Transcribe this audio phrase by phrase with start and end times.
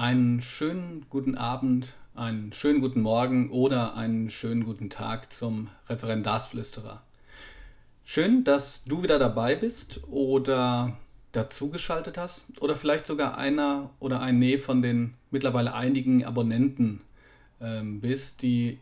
[0.00, 7.02] Einen schönen guten Abend, einen schönen guten Morgen oder einen schönen guten Tag zum Referendarsflüsterer.
[8.06, 10.96] Schön, dass du wieder dabei bist oder
[11.32, 17.02] dazugeschaltet hast oder vielleicht sogar einer oder ein Nee von den mittlerweile einigen Abonnenten
[17.60, 18.78] ähm, bist, die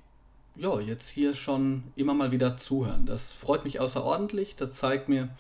[0.55, 3.07] ja, jetzt hier schon immer mal wieder zuhören.
[3.07, 4.55] Das freut mich außerordentlich.
[4.55, 5.31] Das zeigt mir,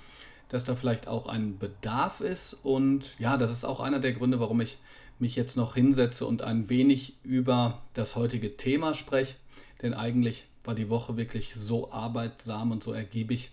[0.48, 2.54] dass da vielleicht auch ein Bedarf ist.
[2.64, 4.78] Und ja, das ist auch einer der Gründe, warum ich
[5.20, 9.34] mich jetzt noch hinsetze und ein wenig über das heutige Thema spreche.
[9.82, 13.50] Denn eigentlich war die Woche wirklich so arbeitsam und so ergiebig,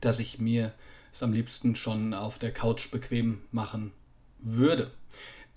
[0.00, 0.72] dass ich mir
[1.12, 3.92] es am liebsten schon auf der Couch bequem machen
[4.38, 4.90] würde.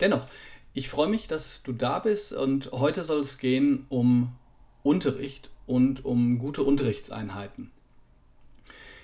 [0.00, 0.26] Dennoch,
[0.72, 4.34] ich freue mich, dass du da bist und heute soll es gehen um
[4.82, 7.70] Unterricht und um gute Unterrichtseinheiten.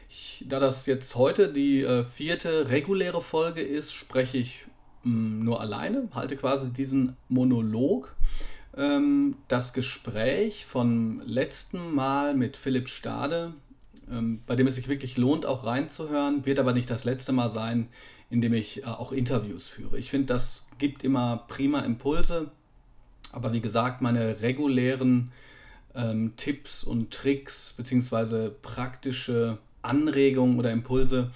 [0.09, 4.65] Ich, da das jetzt heute die äh, vierte reguläre Folge ist, spreche ich
[5.03, 8.15] nur alleine, halte quasi diesen Monolog.
[8.77, 13.53] Ähm, das Gespräch vom letzten Mal mit Philipp Stade,
[14.11, 17.51] ähm, bei dem es sich wirklich lohnt, auch reinzuhören, wird aber nicht das letzte Mal
[17.51, 17.89] sein,
[18.31, 19.98] in dem ich äh, auch Interviews führe.
[19.98, 22.51] Ich finde, das gibt immer prima Impulse,
[23.33, 25.33] aber wie gesagt, meine regulären
[25.95, 28.51] ähm, Tipps und Tricks bzw.
[28.62, 31.31] praktische Anregungen oder Impulse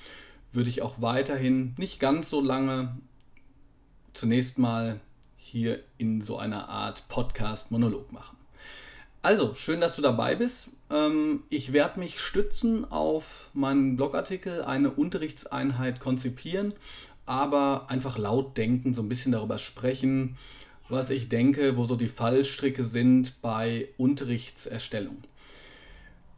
[0.52, 2.96] würde ich auch weiterhin nicht ganz so lange
[4.14, 5.00] zunächst mal
[5.36, 8.38] hier in so einer Art Podcast-Monolog machen.
[9.20, 10.70] Also, schön, dass du dabei bist.
[10.90, 16.74] Ähm, ich werde mich stützen auf meinen Blogartikel, eine Unterrichtseinheit konzipieren,
[17.26, 20.36] aber einfach laut denken, so ein bisschen darüber sprechen,
[20.88, 25.16] was ich denke, wo so die Fallstricke sind bei Unterrichtserstellung.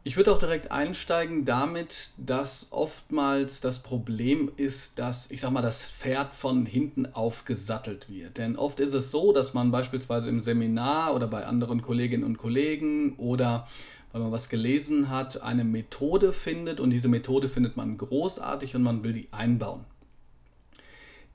[0.07, 5.61] Ich würde auch direkt einsteigen damit, dass oftmals das Problem ist, dass, ich sag mal,
[5.61, 8.37] das Pferd von hinten aufgesattelt wird.
[8.37, 12.37] Denn oft ist es so, dass man beispielsweise im Seminar oder bei anderen Kolleginnen und
[12.37, 13.67] Kollegen oder
[14.13, 18.83] weil man was gelesen hat, eine Methode findet und diese Methode findet man großartig und
[18.83, 19.83] man will die einbauen.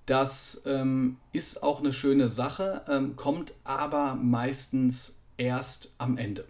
[0.06, 6.46] Das ähm, ist auch eine schöne Sache, ähm, kommt aber meistens erst am Ende.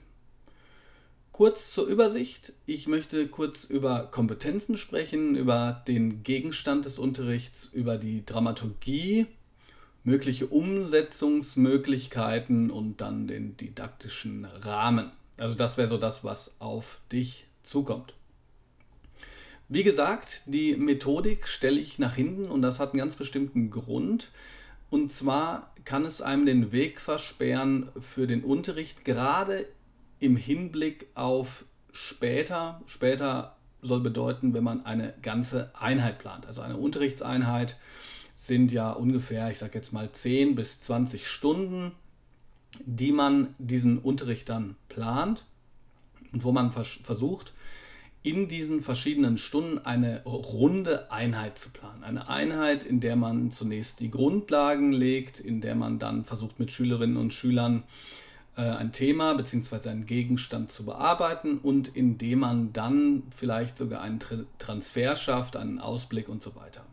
[1.32, 2.52] Kurz zur Übersicht.
[2.66, 9.24] Ich möchte kurz über Kompetenzen sprechen, über den Gegenstand des Unterrichts, über die Dramaturgie,
[10.04, 15.10] mögliche Umsetzungsmöglichkeiten und dann den didaktischen Rahmen.
[15.38, 18.12] Also das wäre so das, was auf dich zukommt.
[19.70, 24.30] Wie gesagt, die Methodik stelle ich nach hinten und das hat einen ganz bestimmten Grund.
[24.90, 29.64] Und zwar kann es einem den Weg versperren für den Unterricht, gerade
[30.22, 36.46] im Hinblick auf später, später soll bedeuten, wenn man eine ganze Einheit plant.
[36.46, 37.76] Also eine Unterrichtseinheit
[38.32, 41.92] sind ja ungefähr, ich sage jetzt mal 10 bis 20 Stunden,
[42.84, 45.44] die man diesen Unterricht dann plant
[46.32, 47.52] und wo man vers versucht,
[48.22, 52.04] in diesen verschiedenen Stunden eine runde Einheit zu planen.
[52.04, 56.70] Eine Einheit, in der man zunächst die Grundlagen legt, in der man dann versucht mit
[56.70, 57.82] Schülerinnen und Schülern
[58.60, 59.88] ein Thema bzw.
[59.88, 64.20] einen Gegenstand zu bearbeiten und indem man dann vielleicht sogar einen
[64.58, 66.84] Transfer schafft, einen Ausblick und so weiter.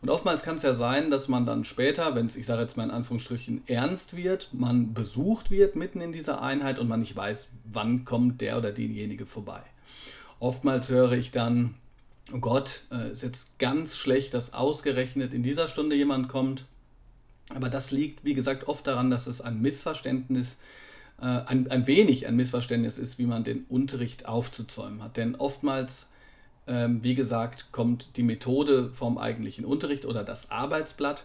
[0.00, 2.76] Und oftmals kann es ja sein, dass man dann später, wenn es, ich sage jetzt
[2.76, 7.14] mal in Anführungsstrichen, ernst wird, man besucht wird mitten in dieser Einheit und man nicht
[7.14, 9.60] weiß, wann kommt der oder diejenige vorbei.
[10.40, 11.74] Oftmals höre ich dann,
[12.32, 16.64] oh Gott, äh, ist jetzt ganz schlecht, dass ausgerechnet in dieser Stunde jemand kommt.
[17.50, 20.58] Aber das liegt, wie gesagt, oft daran, dass es ein Missverständnis ist
[21.22, 25.16] äh, ein, ein wenig ein Missverständnis ist, wie man den Unterricht aufzuzäumen hat.
[25.16, 26.10] Denn oftmals,
[26.66, 31.24] ähm, wie gesagt, kommt die Methode vom eigentlichen Unterricht oder das Arbeitsblatt,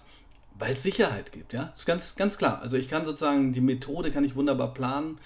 [0.60, 1.52] weil es Sicherheit gibt.
[1.54, 2.62] Ja, das ist ganz, ganz klar.
[2.62, 5.18] Also ich kann sozusagen die Methode kann ich wunderbar planen.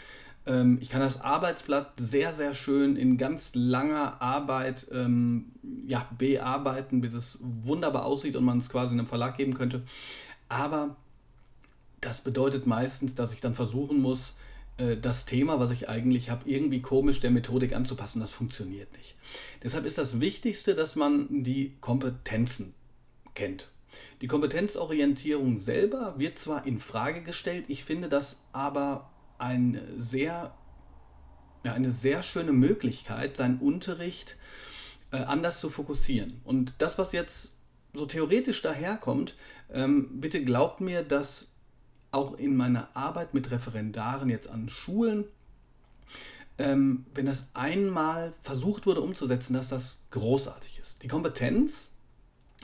[0.46, 5.52] Ähm, ich kann das Arbeitsblatt sehr, sehr schön in ganz langer Arbeit ähm,
[5.86, 9.84] ja, bearbeiten, bis es wunderbar aussieht und man es quasi einem Verlag geben könnte.
[10.48, 10.96] Aber
[12.00, 14.36] das bedeutet meistens, dass ich dann versuchen muss,
[14.78, 18.20] äh, das Thema, was ich eigentlich habe, irgendwie komisch der Methodik anzupassen.
[18.20, 19.16] Das funktioniert nicht.
[19.64, 22.74] Deshalb ist das Wichtigste, dass man die Kompetenzen
[23.34, 23.70] kennt.
[24.22, 30.56] Die Kompetenzorientierung selber wird zwar in Frage gestellt, ich finde das aber ein sehr,
[31.64, 34.38] ja, eine sehr schöne Möglichkeit, seinen Unterricht
[35.12, 36.42] äh, anders zu fokussieren.
[36.44, 37.58] Und das, was jetzt
[37.94, 39.36] so theoretisch daherkommt,
[39.72, 41.51] ähm, bitte glaubt mir, dass
[42.12, 45.26] auch in meiner Arbeit mit Referendaren jetzt an Schulen,
[46.58, 51.04] ähm, wenn das einmal versucht wurde umzusetzen, dass das großartig ist.
[51.04, 51.90] Die Kompetenz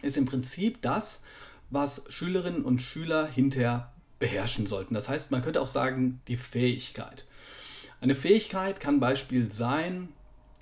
[0.02, 1.22] ist im Prinzip das,
[1.70, 4.94] was Schülerinnen und Schüler hinterher beherrschen sollten.
[4.94, 7.26] Das heißt, man könnte auch sagen, die Fähigkeit.
[8.00, 10.10] Eine Fähigkeit kann Beispiel sein,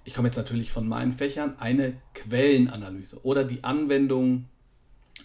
[0.03, 4.45] ich komme jetzt natürlich von meinen Fächern, eine Quellenanalyse oder die Anwendung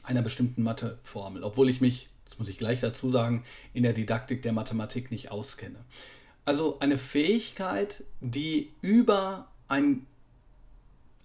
[0.02, 3.44] einer bestimmten Matheformel, obwohl ich mich, das muss ich gleich dazu sagen,
[3.74, 5.84] in der Didaktik der Mathematik nicht auskenne.
[6.44, 10.06] Also eine Fähigkeit, die über ein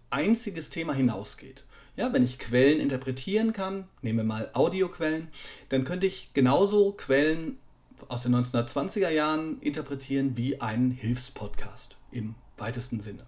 [0.09, 1.63] einziges Thema hinausgeht.
[1.95, 5.29] Ja, wenn ich Quellen interpretieren kann, nehmen wir mal Audioquellen,
[5.69, 7.59] dann könnte ich genauso Quellen
[8.07, 13.25] aus den 1920er Jahren interpretieren wie einen Hilfspodcast im weitesten Sinne.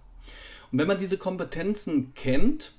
[0.72, 2.72] Und wenn man diese Kompetenzen kennt,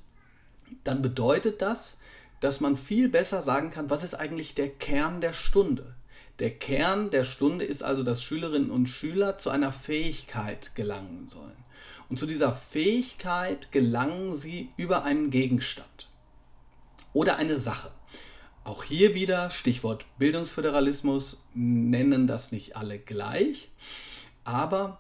[0.84, 1.99] dann bedeutet das,
[2.40, 5.96] dass man viel besser sagen kann, was ist eigentlich der Kern der Stunde.
[6.40, 11.66] Der Kern der Stunde ist also, dass Schülerinnen und Schüler zu einer Fähigkeit gelangen sollen.
[12.10, 16.10] Und zu dieser Fähigkeit gelangen sie über einen Gegenstand
[17.14, 17.92] oder eine Sache.
[18.64, 23.70] Auch hier wieder Stichwort Bildungsföderalismus nennen das nicht alle gleich,
[24.44, 25.00] aber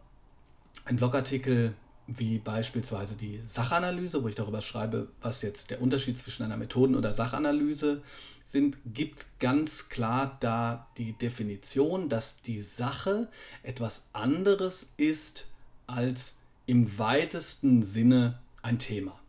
[0.85, 1.73] ein Blogartikel
[2.17, 6.95] wie beispielsweise die Sachanalyse, wo ich darüber schreibe, was jetzt der Unterschied zwischen einer Methoden-
[6.95, 8.01] oder Sachanalyse
[8.45, 13.27] sind, gibt ganz klar da die Definition, dass die Sache
[13.61, 15.47] etwas anderes ist
[15.85, 16.35] als
[16.65, 19.19] im weitesten Sinne ein Thema.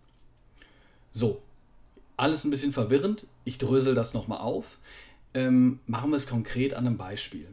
[1.12, 1.43] So,
[2.17, 3.27] alles ein bisschen verwirrend.
[3.44, 4.79] Ich drösel das nochmal auf.
[5.35, 7.47] Ähm, machen wir es konkret an einem Beispiel.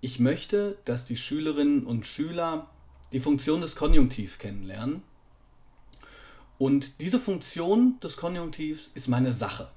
[0.00, 2.68] Ich möchte, dass die Schülerinnen und Schüler
[3.16, 5.02] die Funktion des Konjunktivs kennenlernen.
[6.58, 9.70] Und diese Funktion des Konjunktivs ist meine Sache.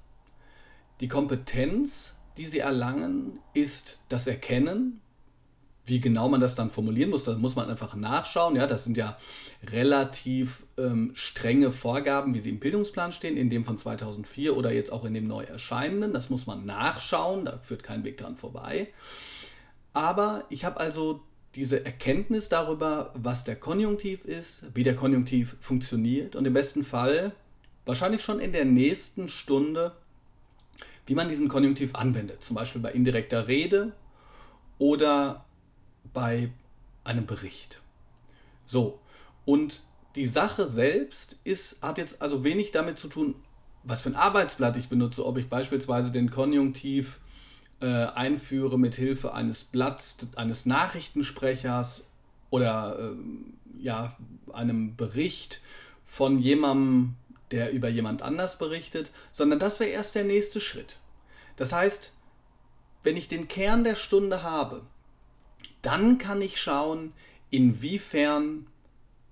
[0.99, 4.99] Die Kompetenz, die sie erlangen, ist das Erkennen.
[5.85, 8.57] Wie genau man das dann formulieren muss, da muss man einfach nachschauen.
[8.57, 9.17] Ja, das sind ja
[9.71, 14.91] relativ ähm, strenge Vorgaben, wie sie im Bildungsplan stehen, in dem von 2004 oder jetzt
[14.91, 16.11] auch in dem neu erscheinenden.
[16.11, 18.89] Das muss man nachschauen, da führt kein Weg dran vorbei.
[19.93, 21.21] Aber ich habe also
[21.55, 27.31] diese Erkenntnis darüber, was der Konjunktiv ist, wie der Konjunktiv funktioniert und im besten Fall
[27.85, 29.95] wahrscheinlich schon in der nächsten Stunde,
[31.07, 32.43] wie man diesen Konjunktiv anwendet.
[32.43, 33.93] Zum Beispiel bei indirekter Rede
[34.77, 35.45] oder
[36.13, 36.51] bei
[37.03, 37.81] einem Bericht.
[38.65, 38.99] So,
[39.45, 39.81] und
[40.15, 43.35] die Sache selbst ist, hat jetzt also wenig damit zu tun,
[43.83, 47.19] was für ein Arbeitsblatt ich benutze, ob ich beispielsweise den Konjunktiv
[47.81, 52.07] äh, einführe mit Hilfe eines Blatts, eines Nachrichtensprechers
[52.49, 54.15] oder äh, ja,
[54.51, 55.61] einem Bericht
[56.05, 57.15] von jemandem,
[57.51, 60.97] der über jemand anders berichtet, sondern das wäre erst der nächste Schritt.
[61.55, 62.15] Das heißt,
[63.03, 64.81] wenn ich den Kern der Stunde habe,
[65.81, 67.13] dann kann ich schauen,
[67.49, 68.67] inwiefern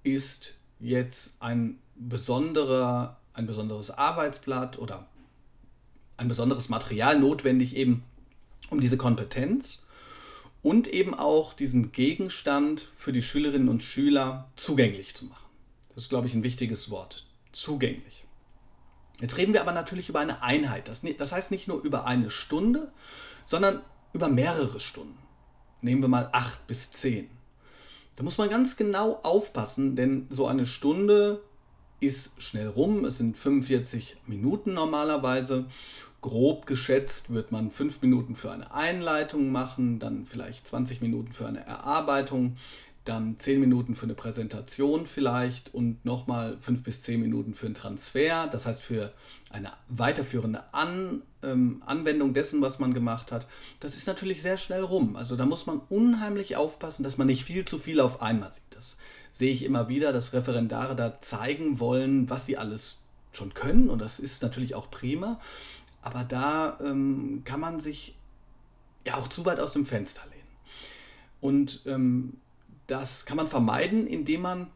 [0.03, 5.07] ist jetzt ein besonderer, ein besonderes Arbeitsblatt oder
[6.15, 8.03] ein besonderes Material notwendig, eben
[8.69, 9.85] um diese Kompetenz
[10.61, 15.45] und eben auch diesen Gegenstand für die Schülerinnen und Schüler zugänglich zu machen.
[15.93, 17.25] Das ist, glaube ich, ein wichtiges Wort.
[17.53, 18.25] Zugänglich.
[19.19, 20.87] Jetzt reden wir aber natürlich über eine Einheit.
[20.87, 22.91] Das, heißt nicht nur über eine Stunde,
[23.45, 23.81] sondern
[24.13, 25.17] über mehrere Stunden.
[25.81, 27.29] Nehmen wir mal acht bis zehn.
[28.15, 31.41] Da muss man ganz genau aufpassen, denn so eine Stunde
[31.99, 33.05] ist schnell rum.
[33.05, 35.65] Es sind 45 Minuten normalerweise
[36.21, 41.47] grob geschätzt wird man fünf Minuten für eine Einleitung machen, dann vielleicht 20 Minuten für
[41.47, 42.57] eine Erarbeitung,
[43.07, 47.75] dann 10 Minuten für eine Präsentation vielleicht und nochmal 5 bis 10 Minuten für einen
[47.75, 49.13] Transfer, das heißt für
[49.49, 53.47] eine weiterführende An, ähm, Anwendung dessen, was man gemacht hat.
[53.79, 55.15] Das ist natürlich sehr schnell rum.
[55.15, 58.63] Also da muss man unheimlich aufpassen, dass man nicht viel zu viel auf einmal sieht.
[58.71, 58.97] Das
[59.31, 63.99] sehe ich immer wieder, dass Referendare da zeigen wollen, was sie alles schon können und
[63.99, 65.39] das ist natürlich auch prima.
[66.07, 68.15] Aber da ähm, kann man sich
[69.05, 70.47] ja auch zu weit aus dem Fenster lehnen.
[71.41, 72.37] Und ähm,
[72.87, 74.67] das kann man vermeiden, indem man,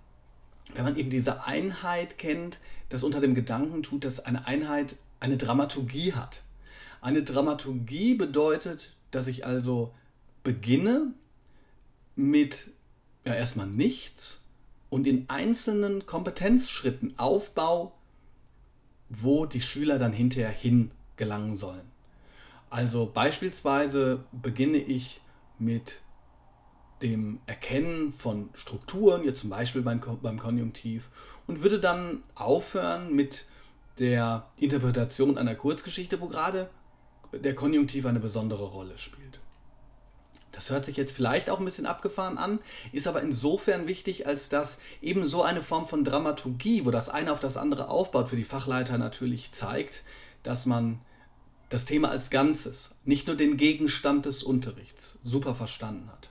[0.73, 2.59] wenn man eben diese Einheit kennt,
[2.89, 6.41] das unter dem Gedanken tut, dass eine Einheit eine Dramaturgie hat.
[6.99, 9.93] Eine Dramaturgie bedeutet, dass ich also
[10.43, 11.13] beginne
[12.17, 12.71] mit
[13.23, 14.41] ja erstmal nichts
[14.89, 17.93] und in einzelnen Kompetenzschritten aufbau,
[19.07, 21.91] wo die Schüler dann hinterher hin gelangen sollen.
[22.71, 25.21] Also beispielsweise beginne ich
[25.59, 26.01] mit
[27.03, 31.09] dem Erkennen von Strukturen, jetzt zum Beispiel beim, beim Konjunktiv,
[31.45, 33.45] und würde dann aufhören mit
[33.99, 36.71] der Interpretation einer Kurzgeschichte, wo gerade
[37.31, 39.39] der Konjunktiv eine besondere Rolle spielt.
[40.51, 42.59] Das hört sich jetzt vielleicht auch ein bisschen abgefahren an,
[42.91, 47.31] ist aber insofern wichtig, als dass eben so eine Form von Dramaturgie, wo das eine
[47.31, 50.01] auf das andere aufbaut, für die Fachleiter natürlich zeigt,
[50.41, 50.99] dass man
[51.71, 56.29] das Thema als Ganzes, nicht nur den Gegenstand des Unterrichts, super verstanden hat.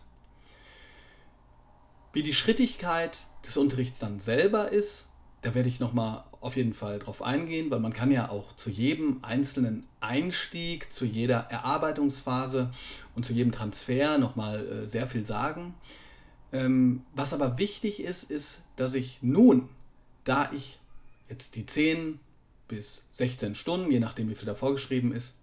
[2.12, 5.08] Wie die Schrittigkeit des Unterrichts dann selber ist,
[5.40, 8.68] da werde ich nochmal auf jeden Fall drauf eingehen, weil man kann ja auch zu
[8.68, 12.74] jedem einzelnen Einstieg, zu jeder Erarbeitungsphase
[13.14, 15.74] und zu jedem Transfer nochmal äh, sehr viel sagen.
[16.52, 19.70] Ähm, was aber wichtig ist, ist, dass ich nun,
[20.24, 20.80] da ich
[21.30, 22.20] jetzt die 10
[22.70, 25.34] bis 16 Stunden, je nachdem wie viel da vorgeschrieben ist,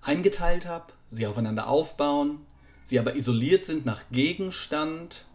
[0.00, 2.40] eingeteilt habe, sie aufeinander aufbauen,
[2.82, 5.26] sie aber isoliert sind nach Gegenstand,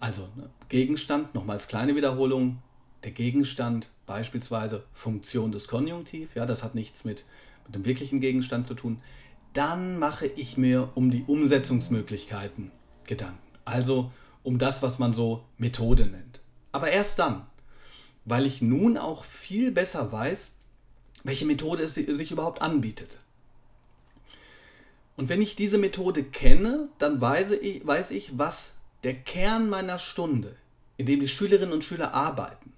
[0.00, 2.62] also ne, Gegenstand, nochmals kleine Wiederholung,
[3.04, 7.24] der Gegenstand beispielsweise Funktion des Konjunktiv, ja, das hat nichts mit,
[7.66, 9.00] mit dem wirklichen Gegenstand zu tun,
[9.54, 12.70] dann mache ich mir um die Umsetzungsmöglichkeiten
[13.04, 13.38] Gedanken.
[13.64, 16.40] Also um das, was man so Methode nennt.
[16.70, 17.46] Aber erst dann,
[18.24, 20.52] weil ich nun auch viel besser weiß,
[21.24, 23.18] welche Methode es sich überhaupt anbietet.
[25.16, 28.74] Und wenn ich diese Methode kenne, dann weiß ich, weiß ich, was
[29.04, 30.56] der Kern meiner Stunde,
[30.96, 32.72] in dem die Schülerinnen und Schüler arbeiten,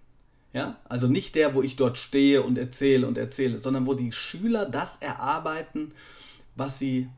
[0.53, 4.13] ja, also nicht der, wo ich dort stehe und erzähle und erzähle, sondern wo die
[4.13, 5.93] Schüler das erarbeiten,
[6.55, 7.09] was sie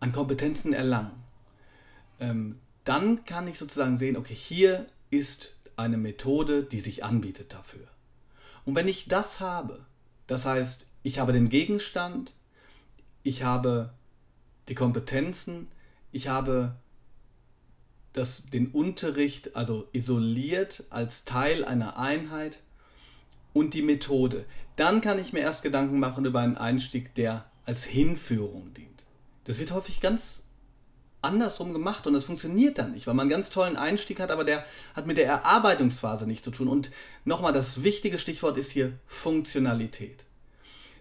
[0.00, 1.22] an Kompetenzen erlangen.
[2.18, 7.86] Ähm, dann kann ich sozusagen sehen, okay, hier ist eine Methode, die sich anbietet dafür.
[8.64, 9.84] Und wenn ich das habe,
[10.26, 12.32] das heißt, ich habe den Gegenstand,
[13.22, 13.92] ich habe
[14.68, 15.68] die Kompetenzen,
[16.12, 16.76] ich habe
[18.12, 22.60] das, den Unterricht also isoliert als Teil einer Einheit
[23.52, 24.44] und die Methode.
[24.76, 29.04] Dann kann ich mir erst Gedanken machen über einen Einstieg, der als Hinführung dient.
[29.44, 30.42] Das wird häufig ganz
[31.22, 34.44] andersrum gemacht und es funktioniert dann nicht, weil man einen ganz tollen Einstieg hat, aber
[34.44, 36.68] der hat mit der Erarbeitungsphase nichts zu tun.
[36.68, 36.90] Und
[37.24, 40.24] nochmal, das wichtige Stichwort ist hier Funktionalität.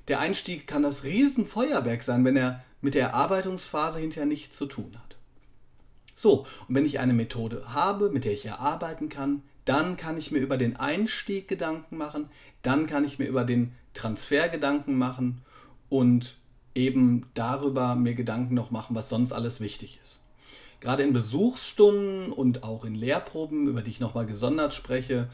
[0.07, 4.91] Der Einstieg kann das Riesenfeuerwerk sein, wenn er mit der Erarbeitungsphase hinterher nichts zu tun
[4.95, 5.15] hat.
[6.15, 10.31] So, und wenn ich eine Methode habe, mit der ich erarbeiten kann, dann kann ich
[10.31, 12.29] mir über den Einstieg Gedanken machen,
[12.61, 15.41] dann kann ich mir über den Transfer Gedanken machen
[15.89, 16.38] und
[16.79, 20.19] eben darüber mir Gedanken noch machen, was sonst alles wichtig ist.
[20.79, 25.29] Gerade in Besuchsstunden und auch in Lehrproben, über die ich nochmal gesondert spreche,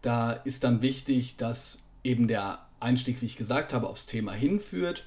[0.00, 5.04] da ist dann wichtig, dass eben der Einstieg, wie ich gesagt habe, aufs Thema hinführt,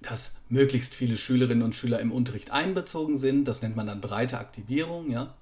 [0.00, 4.38] dass möglichst viele Schülerinnen und Schüler im Unterricht einbezogen sind, das nennt man dann breite
[4.38, 5.34] Aktivierung, ja.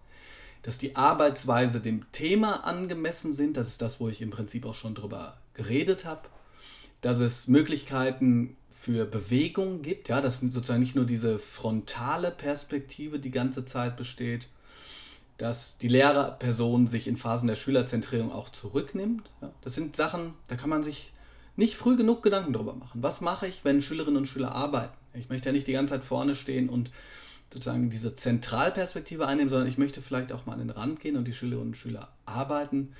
[0.62, 4.76] Dass die Arbeitsweise dem Thema angemessen sind, das ist das, wo ich im Prinzip auch
[4.76, 6.28] schon drüber geredet habe.
[7.00, 13.30] Dass es Möglichkeiten für Bewegung gibt, ja, dass sozusagen nicht nur diese frontale Perspektive die
[13.30, 14.48] ganze Zeit besteht,
[15.38, 19.30] dass die Lehrerperson sich in Phasen der Schülerzentrierung auch zurücknimmt.
[19.40, 19.52] Ja.
[19.60, 21.12] Das sind Sachen, da kann man sich
[21.54, 23.04] nicht früh genug Gedanken darüber machen.
[23.04, 24.96] Was mache ich, wenn Schülerinnen und Schüler arbeiten?
[25.14, 26.90] Ich möchte ja nicht die ganze Zeit vorne stehen und
[27.52, 31.28] sozusagen diese Zentralperspektive einnehmen, sondern ich möchte vielleicht auch mal an den Rand gehen und
[31.28, 32.94] die Schülerinnen und Schüler arbeiten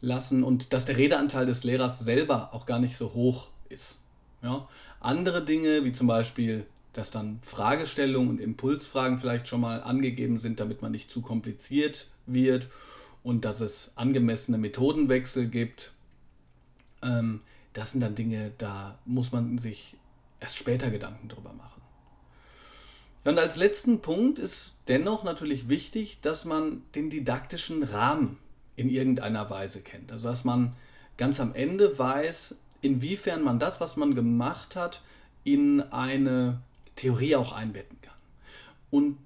[0.00, 3.98] lassen und dass der Redeanteil des Lehrers selber auch gar nicht so hoch ist.
[4.42, 4.68] Ja?
[5.02, 10.60] Andere Dinge, wie zum Beispiel, dass dann Fragestellungen und Impulsfragen vielleicht schon mal angegeben sind,
[10.60, 12.68] damit man nicht zu kompliziert wird
[13.22, 15.92] und dass es angemessene Methodenwechsel gibt.
[17.02, 17.40] Ähm,
[17.72, 19.96] das sind dann Dinge, da muss man sich
[20.40, 21.82] erst später Gedanken drüber machen.
[23.24, 28.38] Und als letzten Punkt ist dennoch natürlich wichtig, dass man den didaktischen Rahmen
[28.76, 30.12] in irgendeiner Weise kennt.
[30.12, 30.74] Also dass man
[31.16, 35.00] ganz am Ende weiß, inwiefern man das, was man gemacht hat,
[35.44, 36.60] in eine
[36.96, 38.14] Theorie auch einbetten kann.
[38.90, 39.18] Und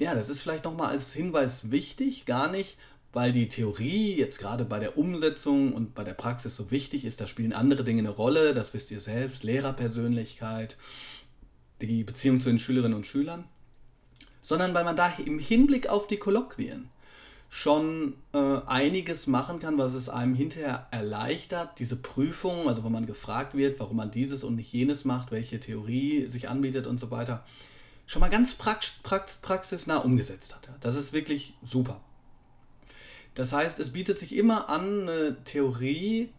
[0.00, 2.76] ja, das ist vielleicht nochmal als Hinweis wichtig, gar nicht,
[3.12, 7.20] weil die Theorie jetzt gerade bei der Umsetzung und bei der Praxis so wichtig ist.
[7.20, 10.76] Da spielen andere Dinge eine Rolle, das wisst ihr selbst, Lehrerpersönlichkeit,
[11.80, 13.44] die Beziehung zu den Schülerinnen und Schülern,
[14.42, 16.90] sondern weil man da im Hinblick auf die Kolloquien
[17.54, 23.06] schon äh, einiges machen kann, was es einem hinterher erleichtert, diese Prüfung, also wo man
[23.06, 27.12] gefragt wird, warum man dieses und nicht jenes macht, welche Theorie sich anbietet und so
[27.12, 27.44] weiter,
[28.06, 30.68] schon mal ganz prax prax praxisnah umgesetzt hat.
[30.80, 32.00] Das ist wirklich super.
[33.36, 36.30] Das heißt, es bietet sich immer an, eine Theorie,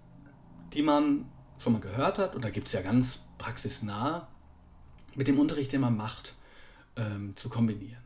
[0.74, 4.28] die man schon mal gehört hat, und da gibt es ja ganz praxisnah,
[5.16, 6.36] mit dem Unterricht, den man macht,
[6.98, 8.05] ähm, zu kombinieren.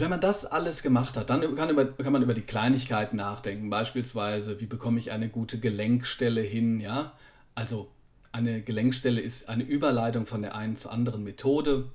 [0.00, 3.16] Und wenn man das alles gemacht hat, dann kann, über, kann, man über die Kleinigkeiten
[3.16, 3.68] nachdenken.
[3.68, 6.80] Beispielsweise, wie bekomme ich eine gute Gelenkstelle hin?
[6.80, 7.12] Ja?
[7.54, 7.90] Also
[8.32, 11.90] eine Gelenkstelle ist eine Überleitung von der einen zur anderen Methode.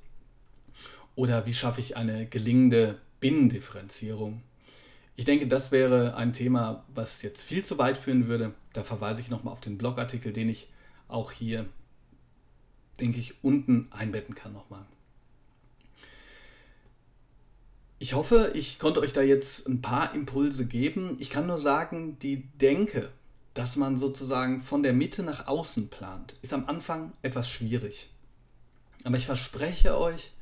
[1.16, 4.40] Oder wie schaffe ich eine gelingende Binnendifferenzierung?
[5.16, 8.54] Ich denke, das wäre ein Thema, was jetzt viel zu weit führen würde.
[8.72, 10.68] Da verweise ich nochmal auf den Blogartikel, den ich
[11.08, 11.66] auch hier
[13.00, 14.86] denke ich, unten einbetten kann nochmal.
[17.98, 21.16] Ich hoffe, ich konnte euch da jetzt ein paar Impulse geben.
[21.18, 23.10] Ich kann nur sagen, die Denke,
[23.54, 28.10] dass man sozusagen von der Mitte nach außen plant, ist am Anfang etwas schwierig.
[29.04, 30.32] Aber ich verspreche euch,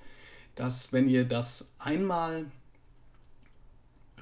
[0.56, 2.46] dass wenn ihr das einmal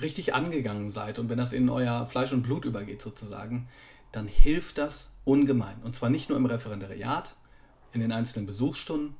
[0.01, 3.69] richtig angegangen seid und wenn das in euer Fleisch und Blut übergeht sozusagen,
[4.11, 5.77] dann hilft das ungemein.
[5.83, 7.35] Und zwar nicht nur im Referendariat,
[7.95, 9.15] in den einzelnen Besuchsstunden,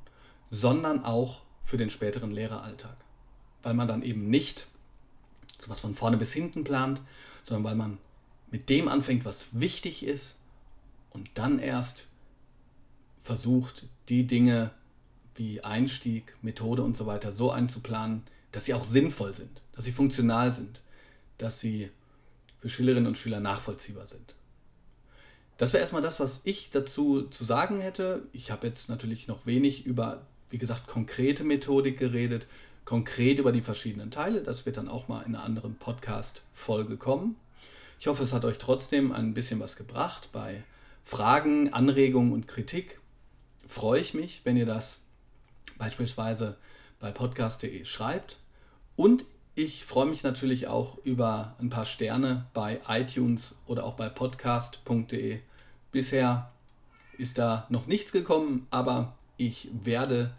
[0.51, 2.97] sondern auch für den späteren Lehreralltag.
[3.63, 4.67] Weil man dann eben nicht
[5.59, 7.01] so was von vorne bis hinten plant,
[7.43, 7.97] sondern weil man
[8.51, 10.37] mit dem anfängt, was wichtig ist
[11.09, 12.07] und dann erst
[13.21, 14.71] versucht, die Dinge
[15.35, 19.91] wie Einstieg, Methode und so weiter so einzuplanen, dass sie auch sinnvoll sind, dass sie
[19.91, 20.81] funktional sind,
[21.37, 21.89] dass sie
[22.59, 24.35] für Schülerinnen und Schüler nachvollziehbar sind.
[25.57, 28.27] Das wäre erstmal das, was ich dazu zu sagen hätte.
[28.33, 32.47] Ich habe jetzt natürlich noch wenig über, wie gesagt, konkrete Methodik geredet,
[32.85, 34.41] konkret über die verschiedenen Teile.
[34.41, 37.35] Das wird dann auch mal in einer anderen Podcast-Folge kommen.
[37.99, 40.29] Ich hoffe, es hat euch trotzdem ein bisschen was gebracht.
[40.33, 40.63] Bei
[41.05, 42.99] Fragen, Anregungen und Kritik
[43.67, 44.97] freue ich mich, wenn ihr das
[45.77, 46.57] beispielsweise
[46.99, 48.37] bei podcast.de schreibt.
[48.95, 49.25] Und
[49.55, 55.39] ich freue mich natürlich auch über ein paar Sterne bei iTunes oder auch bei podcast.de.
[55.91, 56.51] Bisher
[57.17, 60.33] ist da noch nichts gekommen, aber ich werde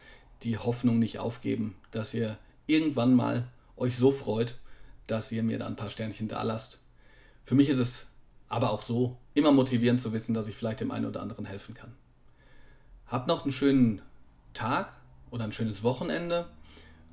[0.45, 4.57] die Hoffnung nicht aufgeben, dass ihr irgendwann mal euch so freut,
[5.07, 6.81] dass ihr mir da ein paar Sternchen da lasst.
[7.45, 8.09] Für mich ist es
[8.49, 11.75] aber auch so immer motivierend zu wissen, dass ich vielleicht dem einen oder anderen helfen
[11.75, 11.93] kann.
[13.07, 14.01] Habt noch einen schönen
[14.55, 14.93] Tag
[15.31, 16.47] oder ein schönes Wochenende.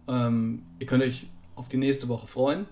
[0.07, 2.65] Ähm, ihr könnt euch auf die nächste Woche freuen.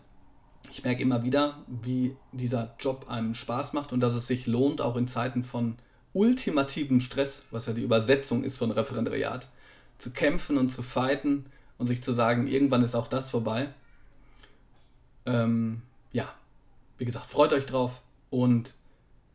[0.71, 4.81] Ich merke immer wieder, wie dieser Job einem Spaß macht und dass es sich lohnt,
[4.81, 5.77] auch in Zeiten von
[6.13, 9.47] ultimativem Stress, was ja die Übersetzung ist von Referendariat,
[9.99, 11.45] zu kämpfen und zu fighten
[11.77, 13.69] und sich zu sagen, irgendwann ist auch das vorbei.
[15.25, 16.27] Ähm, ja,
[16.97, 18.73] wie gesagt, freut euch drauf und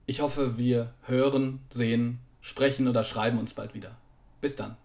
[0.07, 3.96] ich hoffe, wir hören, sehen, sprechen oder schreiben uns bald wieder.
[4.40, 4.77] Bis dann.